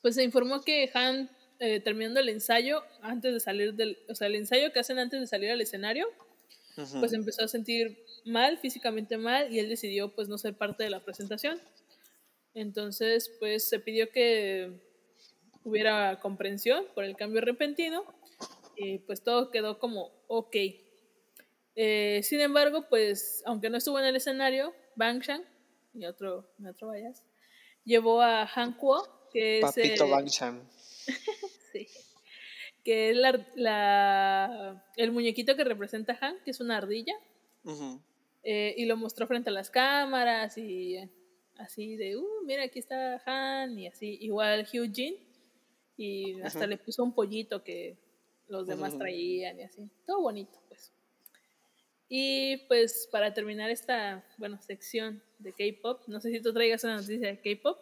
[0.04, 1.28] pues se informó que Han,
[1.60, 5.20] eh, terminando el ensayo, antes de salir del, o sea, el ensayo que hacen antes
[5.20, 6.08] de salir al escenario,
[7.00, 10.92] pues empezó a sentir mal, físicamente mal, y él decidió pues no ser parte de
[10.92, 11.60] la presentación.
[12.54, 14.80] Entonces, pues se pidió que
[15.64, 18.04] hubiera comprensión por el cambio repentino,
[18.76, 20.56] y pues todo quedó como ok.
[21.76, 25.44] Eh, sin embargo, pues aunque no estuvo en el escenario, Bangshan
[25.96, 27.24] y otro, otro Bayas,
[27.86, 30.70] llevó a Han Kuo, que es, Papito eh, Banchan.
[31.72, 31.88] Sí.
[32.84, 37.14] Que es la, la- el muñequito que representa a Han, que es una ardilla.
[37.64, 38.02] Ujú.
[38.44, 41.10] eh, y lo mostró frente a las cámaras y eh,
[41.60, 44.18] así de, uh, mira, aquí está Han y así.
[44.22, 45.16] Igual Hugh Jin.
[45.96, 46.68] Y hasta Ujú.
[46.70, 47.98] le puso un pollito que
[48.48, 49.00] los demás Ujú.
[49.00, 49.90] traían y así.
[50.08, 50.92] Todo bonito, pues.
[52.14, 56.98] Y pues para terminar esta, bueno, sección de K-pop, no sé si tú traigas una
[56.98, 57.78] noticia de K-pop.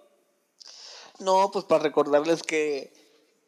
[1.20, 2.94] No, pues para recordarles que,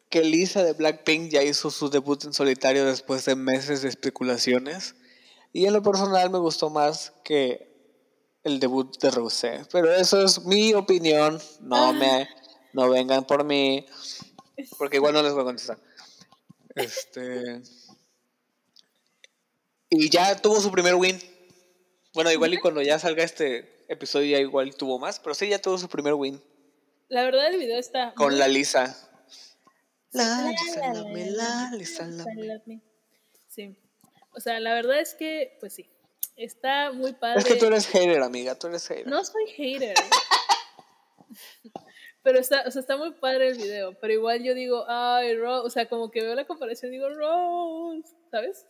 [0.10, 4.96] que Lisa de Blackpink ya hizo su debut en solitario después de meses de especulaciones.
[5.54, 7.72] Y en lo personal me gustó más que
[8.44, 9.62] el debut de Rosé.
[9.72, 11.40] Pero eso es mi opinión.
[11.60, 12.28] No me
[12.74, 13.86] no vengan por mí.
[14.80, 15.78] Porque igual no les voy a contestar.
[16.74, 17.62] Este.
[19.94, 21.20] Y ya tuvo su primer win.
[22.14, 25.60] Bueno, igual y cuando ya salga este episodio ya igual tuvo más, pero sí ya
[25.60, 26.42] tuvo su primer win.
[27.10, 28.14] La verdad el video está...
[28.14, 28.98] Con la Lisa.
[30.14, 32.10] La La, Lisa, la, lame, la, la Lisa.
[33.50, 33.76] Sí.
[34.34, 35.90] O sea, la verdad es que, pues sí,
[36.38, 37.40] está muy padre.
[37.40, 39.08] Es que tú eres hater, amiga, tú eres hater.
[39.08, 39.96] No soy hater.
[42.24, 43.94] pero está, o sea, está muy padre el video.
[44.00, 45.68] Pero igual yo digo, ay, Rose.
[45.68, 48.66] O sea, como que veo la comparación y digo, Rose, ¿sabes?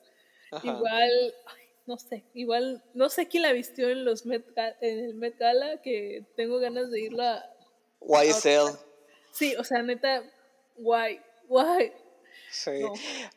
[0.63, 4.45] Igual, ay, no sé, igual, no sé quién la vistió en los Met,
[4.81, 7.45] en el Met Gala, que tengo ganas de irlo a.
[8.01, 8.77] YSL.
[9.31, 10.23] Sí, o sea, neta,
[10.77, 11.93] guay, guay.
[12.51, 12.79] Sí.
[12.81, 12.93] No.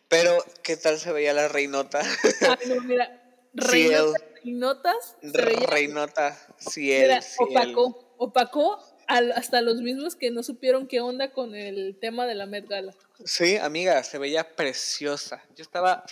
[0.09, 2.00] Pero, ¿qué tal se veía la reinota?
[2.00, 3.22] Ay, no, mira,
[3.70, 4.07] Ciel.
[4.42, 6.37] reinotas, veía- reinota.
[6.59, 7.48] Ciel, Mira, ciel.
[7.50, 12.35] opacó, opacó al- hasta los mismos que no supieron qué onda con el tema de
[12.35, 12.92] la Met Gala.
[13.24, 15.42] Sí, amiga, se veía preciosa.
[15.55, 16.05] Yo estaba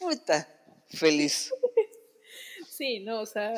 [0.00, 0.48] puta,
[0.88, 1.52] feliz.
[2.68, 3.54] Sí, no, o sea,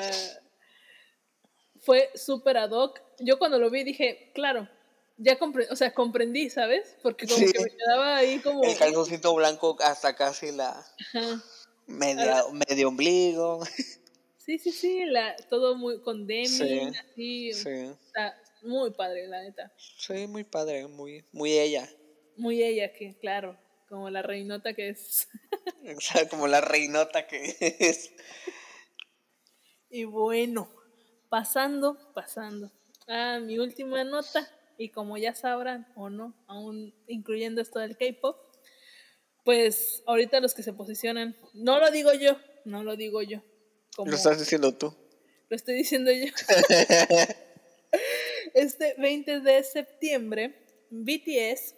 [1.80, 3.00] fue súper ad hoc.
[3.20, 4.68] Yo cuando lo vi dije, claro,
[5.16, 6.96] ya comprendí, o sea, comprendí, ¿sabes?
[7.02, 7.52] Porque como Sí.
[7.52, 8.64] que me quedaba ahí como...
[8.64, 10.70] El calzoncito blanco hasta casi la
[11.14, 11.42] Ajá.
[11.86, 13.64] media, medio ombligo.
[14.38, 17.70] Sí, sí, sí, la, todo muy con Demi, Sí, así, Sí,
[18.04, 19.72] está muy padre, la neta.
[19.76, 21.88] sí, muy padre, muy, muy ella.
[22.36, 23.56] Muy ella, que claro,
[23.92, 25.28] como la reinota que es.
[26.30, 28.10] Como la reinota que es.
[29.90, 30.70] Y bueno,
[31.28, 32.72] pasando, pasando
[33.06, 38.38] a mi última nota, y como ya sabrán o no, aún incluyendo esto del K-pop,
[39.44, 43.42] pues ahorita los que se posicionan, no lo digo yo, no lo digo yo,
[43.94, 44.96] como Lo estás diciendo tú.
[45.50, 46.32] lo estoy diciendo yo.
[48.54, 50.54] este 20 de septiembre,
[50.88, 51.74] BTS,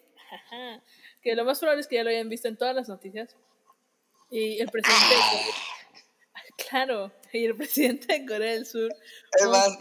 [1.23, 3.37] que lo más probable es que ya lo hayan visto en todas las noticias,
[4.31, 5.15] y el presidente
[6.69, 8.95] claro, y el presidente de Corea del Sur,
[9.39, 9.79] Es más,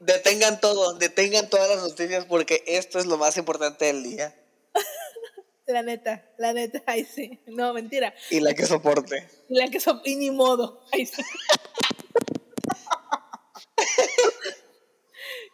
[0.00, 4.34] detengan todo, detengan todas las noticias porque esto es lo más importante del día.
[5.66, 9.28] la neta, la neta, ay sí, no, mentira, Y la que soporte.
[9.48, 11.22] y la que so, y ni modo, ay sí.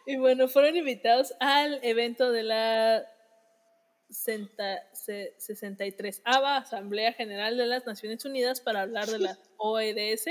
[0.09, 3.05] Y bueno, fueron invitados al evento de la
[5.37, 10.25] 63 ABA, Asamblea General de las Naciones Unidas, para hablar de la OEDS,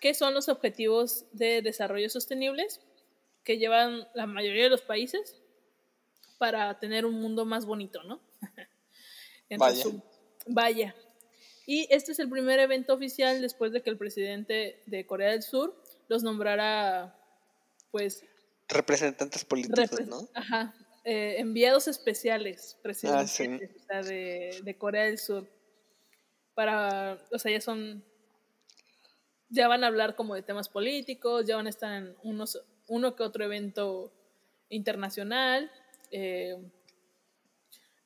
[0.00, 2.80] que son los Objetivos de Desarrollo Sostenibles
[3.44, 5.36] que llevan la mayoría de los países
[6.38, 8.20] para tener un mundo más bonito, ¿no?
[9.58, 9.84] Vaya.
[10.46, 10.94] Vaya.
[11.64, 15.42] Y este es el primer evento oficial después de que el presidente de Corea del
[15.42, 17.16] Sur los nombrara,
[17.90, 18.24] pues,
[18.68, 20.28] Representantes políticos, repre- ¿no?
[20.34, 20.74] Ajá,
[21.06, 25.48] eh, enviados especiales, Ah, presidenciales, o sea, de, de Corea del Sur.
[26.54, 28.04] Para, o sea, ya son,
[29.48, 33.14] ya van a hablar como de temas políticos, ya van a estar en unos, uno
[33.14, 34.12] que otro evento
[34.68, 35.70] internacional.
[36.10, 36.56] eh,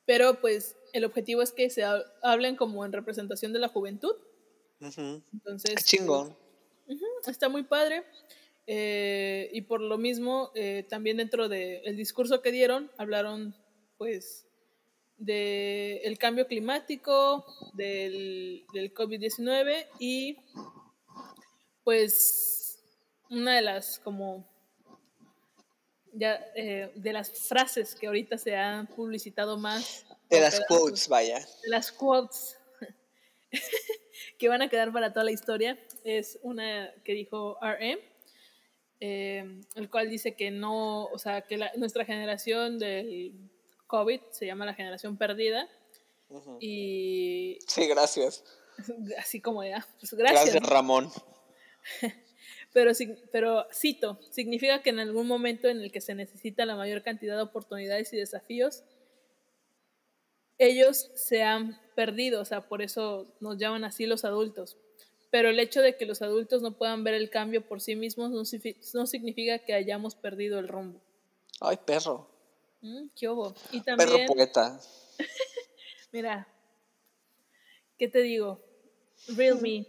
[0.05, 4.15] pero pues el objetivo es que se ha- hablen como en representación de la juventud.
[4.81, 5.21] Ujú.
[5.33, 6.35] Entonces, Qué chingón.
[7.27, 8.03] está muy padre.
[8.73, 13.53] Eh, y por lo mismo, eh, también dentro del discurso que dieron, hablaron
[13.97, 14.47] pues
[15.17, 20.37] del el cambio climático, del, del COVID-19 y
[21.83, 22.79] pues
[23.29, 24.49] una de las como
[26.13, 31.07] ya eh, de las frases que ahorita se han publicitado más De las pedazos quotes,
[31.09, 31.39] vaya.
[31.39, 32.57] de las quotes
[34.39, 38.10] que van a quedar para toda la historia es una que dijo RM,
[39.01, 43.33] eh, el cual dice que no, o sea, que la- nuestra generación del
[43.87, 45.67] COVID se llama la generación perdida
[46.61, 48.43] y Sí, gracias.
[49.17, 50.69] así como ya, pues Gracias, gracias.
[50.69, 51.09] Ramón.
[52.73, 52.93] Pero,
[53.33, 57.35] pero cito, significa que en algún momento en el que se necesita la mayor cantidad
[57.35, 58.85] de oportunidades y desafíos,
[60.57, 64.77] ellos se han perdido, o sea, por eso nos llaman así los adultos.
[65.31, 68.29] Pero el hecho de que los adultos no puedan ver el cambio por sí mismos
[68.31, 71.01] no, signifi- no significa que hayamos perdido el rumbo.
[71.61, 72.29] Ay, perro.
[72.81, 73.55] Mm, ¿Qué hubo?
[73.71, 74.79] Y Perro poeta.
[76.11, 76.47] mira,
[77.97, 78.59] ¿qué te digo?
[79.27, 79.85] Real me.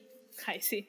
[0.46, 0.88] Ay, sí.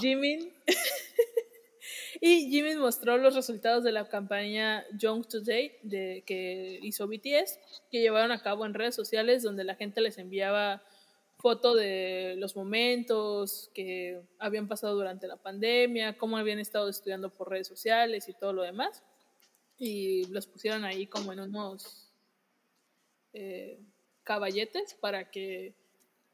[0.00, 0.52] Jimin.
[2.20, 7.58] y Jimin mostró los resultados de la campaña Young Today de, que hizo BTS,
[7.90, 10.82] que llevaron a cabo en redes sociales, donde la gente les enviaba
[11.42, 17.50] foto de los momentos que habían pasado durante la pandemia, cómo habían estado estudiando por
[17.50, 19.02] redes sociales y todo lo demás.
[19.76, 22.08] Y los pusieron ahí como en unos
[23.32, 23.80] eh,
[24.22, 25.74] caballetes para que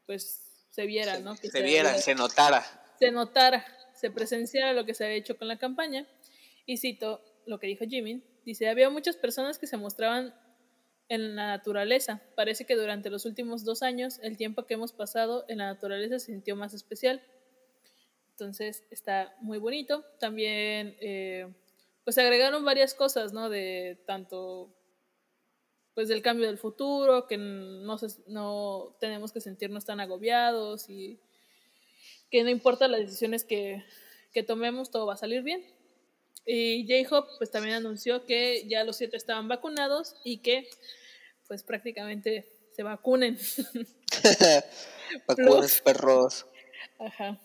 [0.05, 1.35] pues se viera, ¿no?
[1.35, 2.63] Que se viera, había- se notara.
[2.99, 6.05] se notara, se presenciara lo que se había hecho con la campaña.
[6.67, 8.21] Y cito lo que dijo Jimmy.
[8.45, 10.33] Dice, había muchas personas que se mostraban
[11.09, 12.21] en la naturaleza.
[12.35, 16.19] Parece que durante los últimos dos años el tiempo que hemos pasado en la naturaleza
[16.19, 17.21] se sintió más especial.
[18.31, 20.05] Entonces está muy bonito.
[20.19, 21.51] También eh,
[22.05, 23.49] pues agregaron varias cosas, ¿no?
[23.49, 24.73] De tanto
[25.95, 31.19] pues del cambio del futuro, que no, se- no tenemos que sentirnos tan agobiados y
[32.31, 33.83] que no importa las decisiones que,
[34.31, 35.65] que tomemos, todo va a salir bien.
[36.45, 40.69] Y J-Hope pues también anunció que ya los siete estaban vacunados y que
[41.49, 43.37] pues prácticamente se vacunen.
[45.27, 46.45] Vacunas, perros.
[46.99, 47.41] Ajá.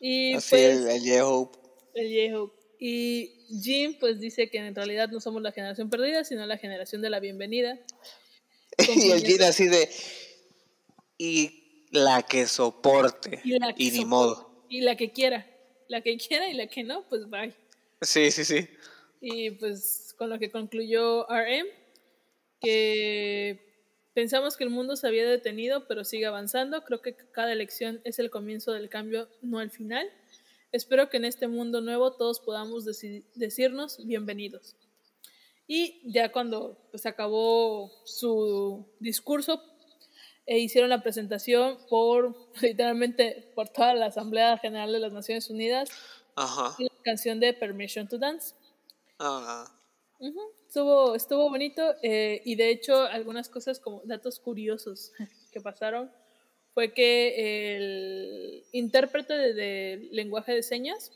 [0.00, 1.58] Y Así pues el, el J-Hope.
[1.94, 2.58] el J-Hope.
[2.80, 7.02] Y Jim pues dice que en realidad no somos la generación perdida, sino la generación
[7.02, 7.78] de la bienvenida.
[8.96, 9.90] Y el Jin así de.
[11.18, 13.40] Y la que soporte.
[13.44, 14.06] Y la que ni soporte.
[14.06, 14.64] modo.
[14.70, 15.46] Y la que quiera.
[15.88, 17.52] La que quiera y la que no, pues bye.
[18.00, 18.68] Sí, sí, sí.
[19.20, 21.66] Y pues con lo que concluyó RM,
[22.60, 26.84] que pensamos que el mundo se había detenido, pero sigue avanzando.
[26.84, 30.08] Creo que cada elección es el comienzo del cambio, no el final.
[30.72, 34.76] Espero que en este mundo nuevo todos podamos deci- decirnos bienvenidos.
[35.66, 39.62] Y ya cuando pues, acabó su discurso,
[40.46, 45.90] e hicieron la presentación por literalmente por toda la Asamblea General de las Naciones Unidas
[46.36, 46.74] Ajá.
[46.78, 48.54] y la canción de Permission to Dance.
[50.20, 55.12] Ah, Ujú, Estuvo, estuvo bonito eh, y de hecho algunas cosas como datos curiosos
[55.52, 56.10] que pasaron
[56.74, 61.10] fue que el intérprete de, de lenguaje de señas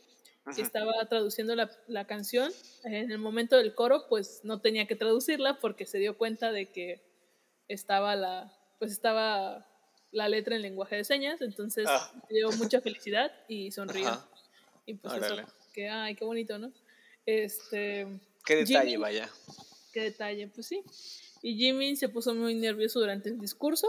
[0.44, 0.62] que Ujú.
[0.62, 2.50] estaba traduciendo la, la canción
[2.84, 6.66] en el momento del coro pues no tenía que traducirla porque se dio cuenta de
[6.70, 7.00] que
[7.68, 9.68] estaba la pues estaba
[10.10, 12.10] la letra en lenguaje de señas entonces Ah.
[12.30, 14.28] dio mucha felicidad y sonrió Ajá.
[14.86, 15.42] y pues Órale.
[15.42, 16.72] eso que ay qué bonito no
[17.26, 18.06] este
[18.44, 19.30] Qué detalle, Jimmy- vaya.
[19.92, 20.82] Qué detalle, pues sí.
[21.42, 23.86] Y Jimmy se puso muy nervioso durante el discurso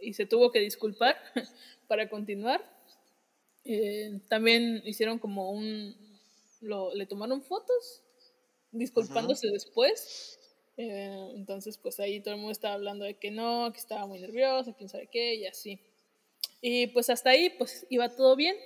[0.00, 1.16] y se tuvo que disculpar
[1.88, 2.64] para continuar.
[3.64, 5.96] Eh, también hicieron como un...
[6.60, 8.02] Lo, le tomaron fotos
[8.72, 10.38] disculpándose después.
[10.76, 14.20] Eh, entonces, pues ahí todo el mundo estaba hablando de que no, que estaba muy
[14.20, 15.80] nervioso, quién sabe qué, y así.
[16.60, 18.56] Y pues hasta ahí, pues iba todo bien.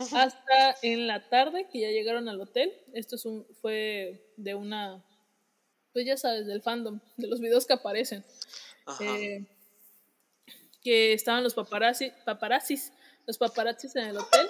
[0.00, 2.72] Hasta en la tarde que ya llegaron al hotel.
[2.94, 5.04] Esto es un, fue de una,
[5.92, 8.24] pues ya sabes, del fandom, de los videos que aparecen.
[9.00, 9.44] Eh,
[10.82, 12.92] que estaban los paparazzi, paparazzis,
[13.26, 14.48] los paparazzis en el hotel.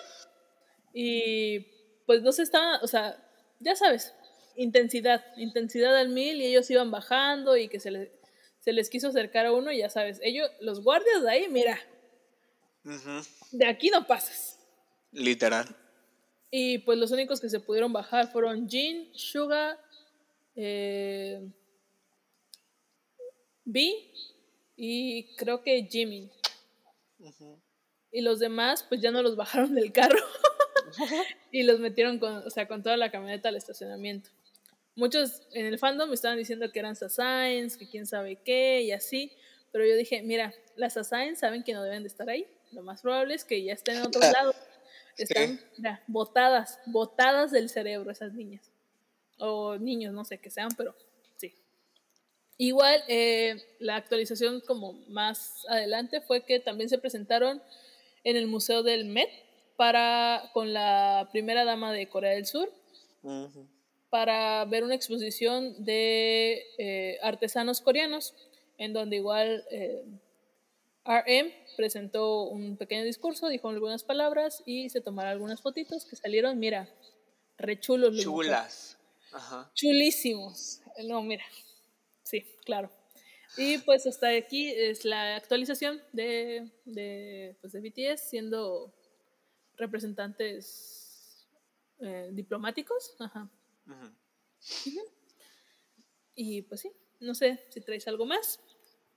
[0.94, 1.66] Y
[2.06, 3.16] pues no se estaban, o sea,
[3.58, 4.14] ya sabes,
[4.56, 8.08] intensidad, intensidad al mil y ellos iban bajando y que se les,
[8.60, 11.78] se les quiso acercar a uno y ya sabes, ellos, los guardias de ahí, mira,
[12.84, 13.26] Ujú.
[13.52, 14.59] de aquí no pasas.
[15.12, 15.76] Literal.
[16.50, 19.78] Y pues los únicos que se pudieron bajar fueron Jin, Suga,
[20.56, 21.40] eh,
[23.64, 24.10] B
[24.76, 26.30] y creo que Jimmy.
[28.10, 30.18] Y los demás pues ya no los bajaron del carro
[31.52, 34.30] y los metieron con, o sea, con toda la camioneta al estacionamiento.
[34.96, 38.90] Muchos en el fandom me estaban diciendo que eran Saiyans, que quién sabe qué y
[38.90, 39.32] así,
[39.70, 42.46] pero yo dije, mira, las Saiyans saben que no deben de estar ahí.
[42.72, 44.56] Lo más probable es que ya estén en otros lados.
[45.22, 48.70] Están mira, botadas, botadas del cerebro esas niñas.
[49.38, 50.94] O niños, no sé qué sean, pero
[51.36, 51.54] sí.
[52.58, 57.62] Igual, eh, la actualización como más adelante fue que también se presentaron
[58.24, 59.30] en el Museo del Met
[59.76, 62.70] para, con la primera dama de Corea del Sur
[64.10, 68.34] para ver una exposición de eh, artesanos coreanos,
[68.76, 70.04] en donde igual eh,
[71.04, 76.58] RM presentó un pequeño discurso, dijo algunas palabras y se tomaron algunas fotitos que salieron,
[76.58, 76.88] mira,
[77.56, 78.14] re chulos.
[78.14, 78.44] los muchachos.
[78.46, 78.98] Chulas.
[79.32, 79.70] Ajá.
[79.74, 80.82] Chulísimos.
[81.04, 81.44] No, mira.
[82.22, 82.90] Sí, claro.
[83.56, 88.92] Y pues hasta aquí es la actualización de, de, pues de BTS siendo
[89.76, 91.48] representantes
[91.98, 93.16] eh, diplomáticos.
[93.18, 93.50] Ajá.
[93.86, 95.00] Ujú.
[96.34, 98.60] Y pues sí, no sé si traes algo más.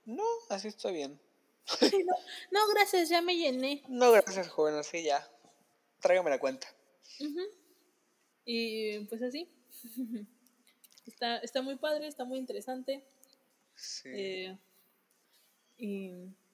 [0.04, 1.18] No, así está bien.
[2.50, 3.82] No, gracias, ya me llené.
[3.88, 5.26] No, gracias, joven, así ya.
[6.00, 6.66] Tráigame la cuenta.
[7.20, 7.40] Ujú.
[8.44, 9.48] Y pues así.
[11.06, 13.04] Está, está muy padre, está muy interesante.
[13.74, 14.08] Sí.
[14.08, 14.58] Eh,
[15.76, 16.12] y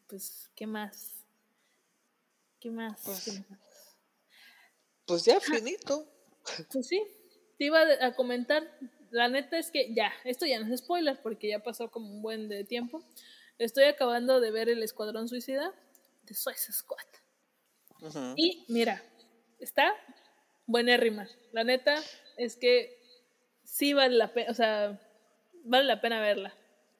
[0.09, 1.13] pues, ¿qué más?
[2.59, 3.01] ¿Qué más?
[3.05, 3.61] Pues- ¿Qué más?
[5.07, 6.07] Pues ya, finito.
[6.73, 7.01] Pues sí,
[7.59, 8.77] te iba a comentar.
[9.11, 12.21] La neta es que ya, esto ya no es spoiler porque ya pasó como un
[12.23, 13.05] buen de tiempo.
[13.61, 15.75] Estoy acabando de ver El Escuadrón Suicida.
[16.25, 17.07] The Suicide Squad.
[18.01, 18.33] Ujú.
[18.35, 19.05] Y mira,
[19.59, 19.95] está
[20.65, 21.29] buenérrima.
[21.53, 22.03] La neta
[22.39, 22.99] es que
[23.63, 24.99] sí vale la pena, o sea,
[25.65, 26.55] vale la pena verla.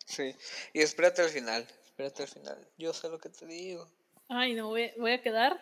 [0.05, 0.37] Sí.
[0.75, 1.67] Y espérate al final.
[1.87, 2.69] Espérate al final.
[2.77, 3.89] Yo sé lo que te digo.
[4.29, 5.59] Ay, no, voy, voy a quedar.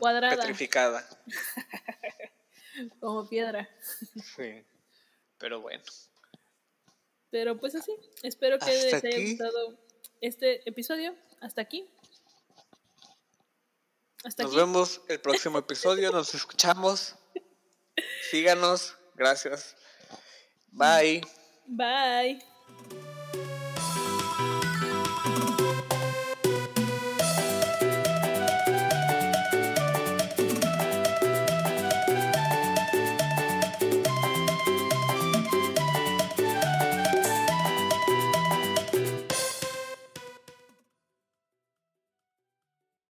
[0.00, 0.36] Cuadrada.
[0.36, 1.08] Petrificada.
[3.00, 3.68] como piedra.
[4.36, 4.64] Sí.
[5.38, 5.84] Pero bueno.
[7.30, 9.30] Pero pues así, espero que les haya aquí.
[9.30, 9.78] gustado
[10.20, 11.14] este episodio.
[11.40, 11.88] Hasta aquí.
[14.24, 14.60] Hasta Nos aquí.
[14.60, 16.10] vemos el próximo episodio.
[16.10, 17.14] Nos escuchamos.
[18.30, 18.96] Síganos.
[19.14, 19.76] Gracias.
[20.72, 21.22] Bye.
[21.66, 22.38] Bye.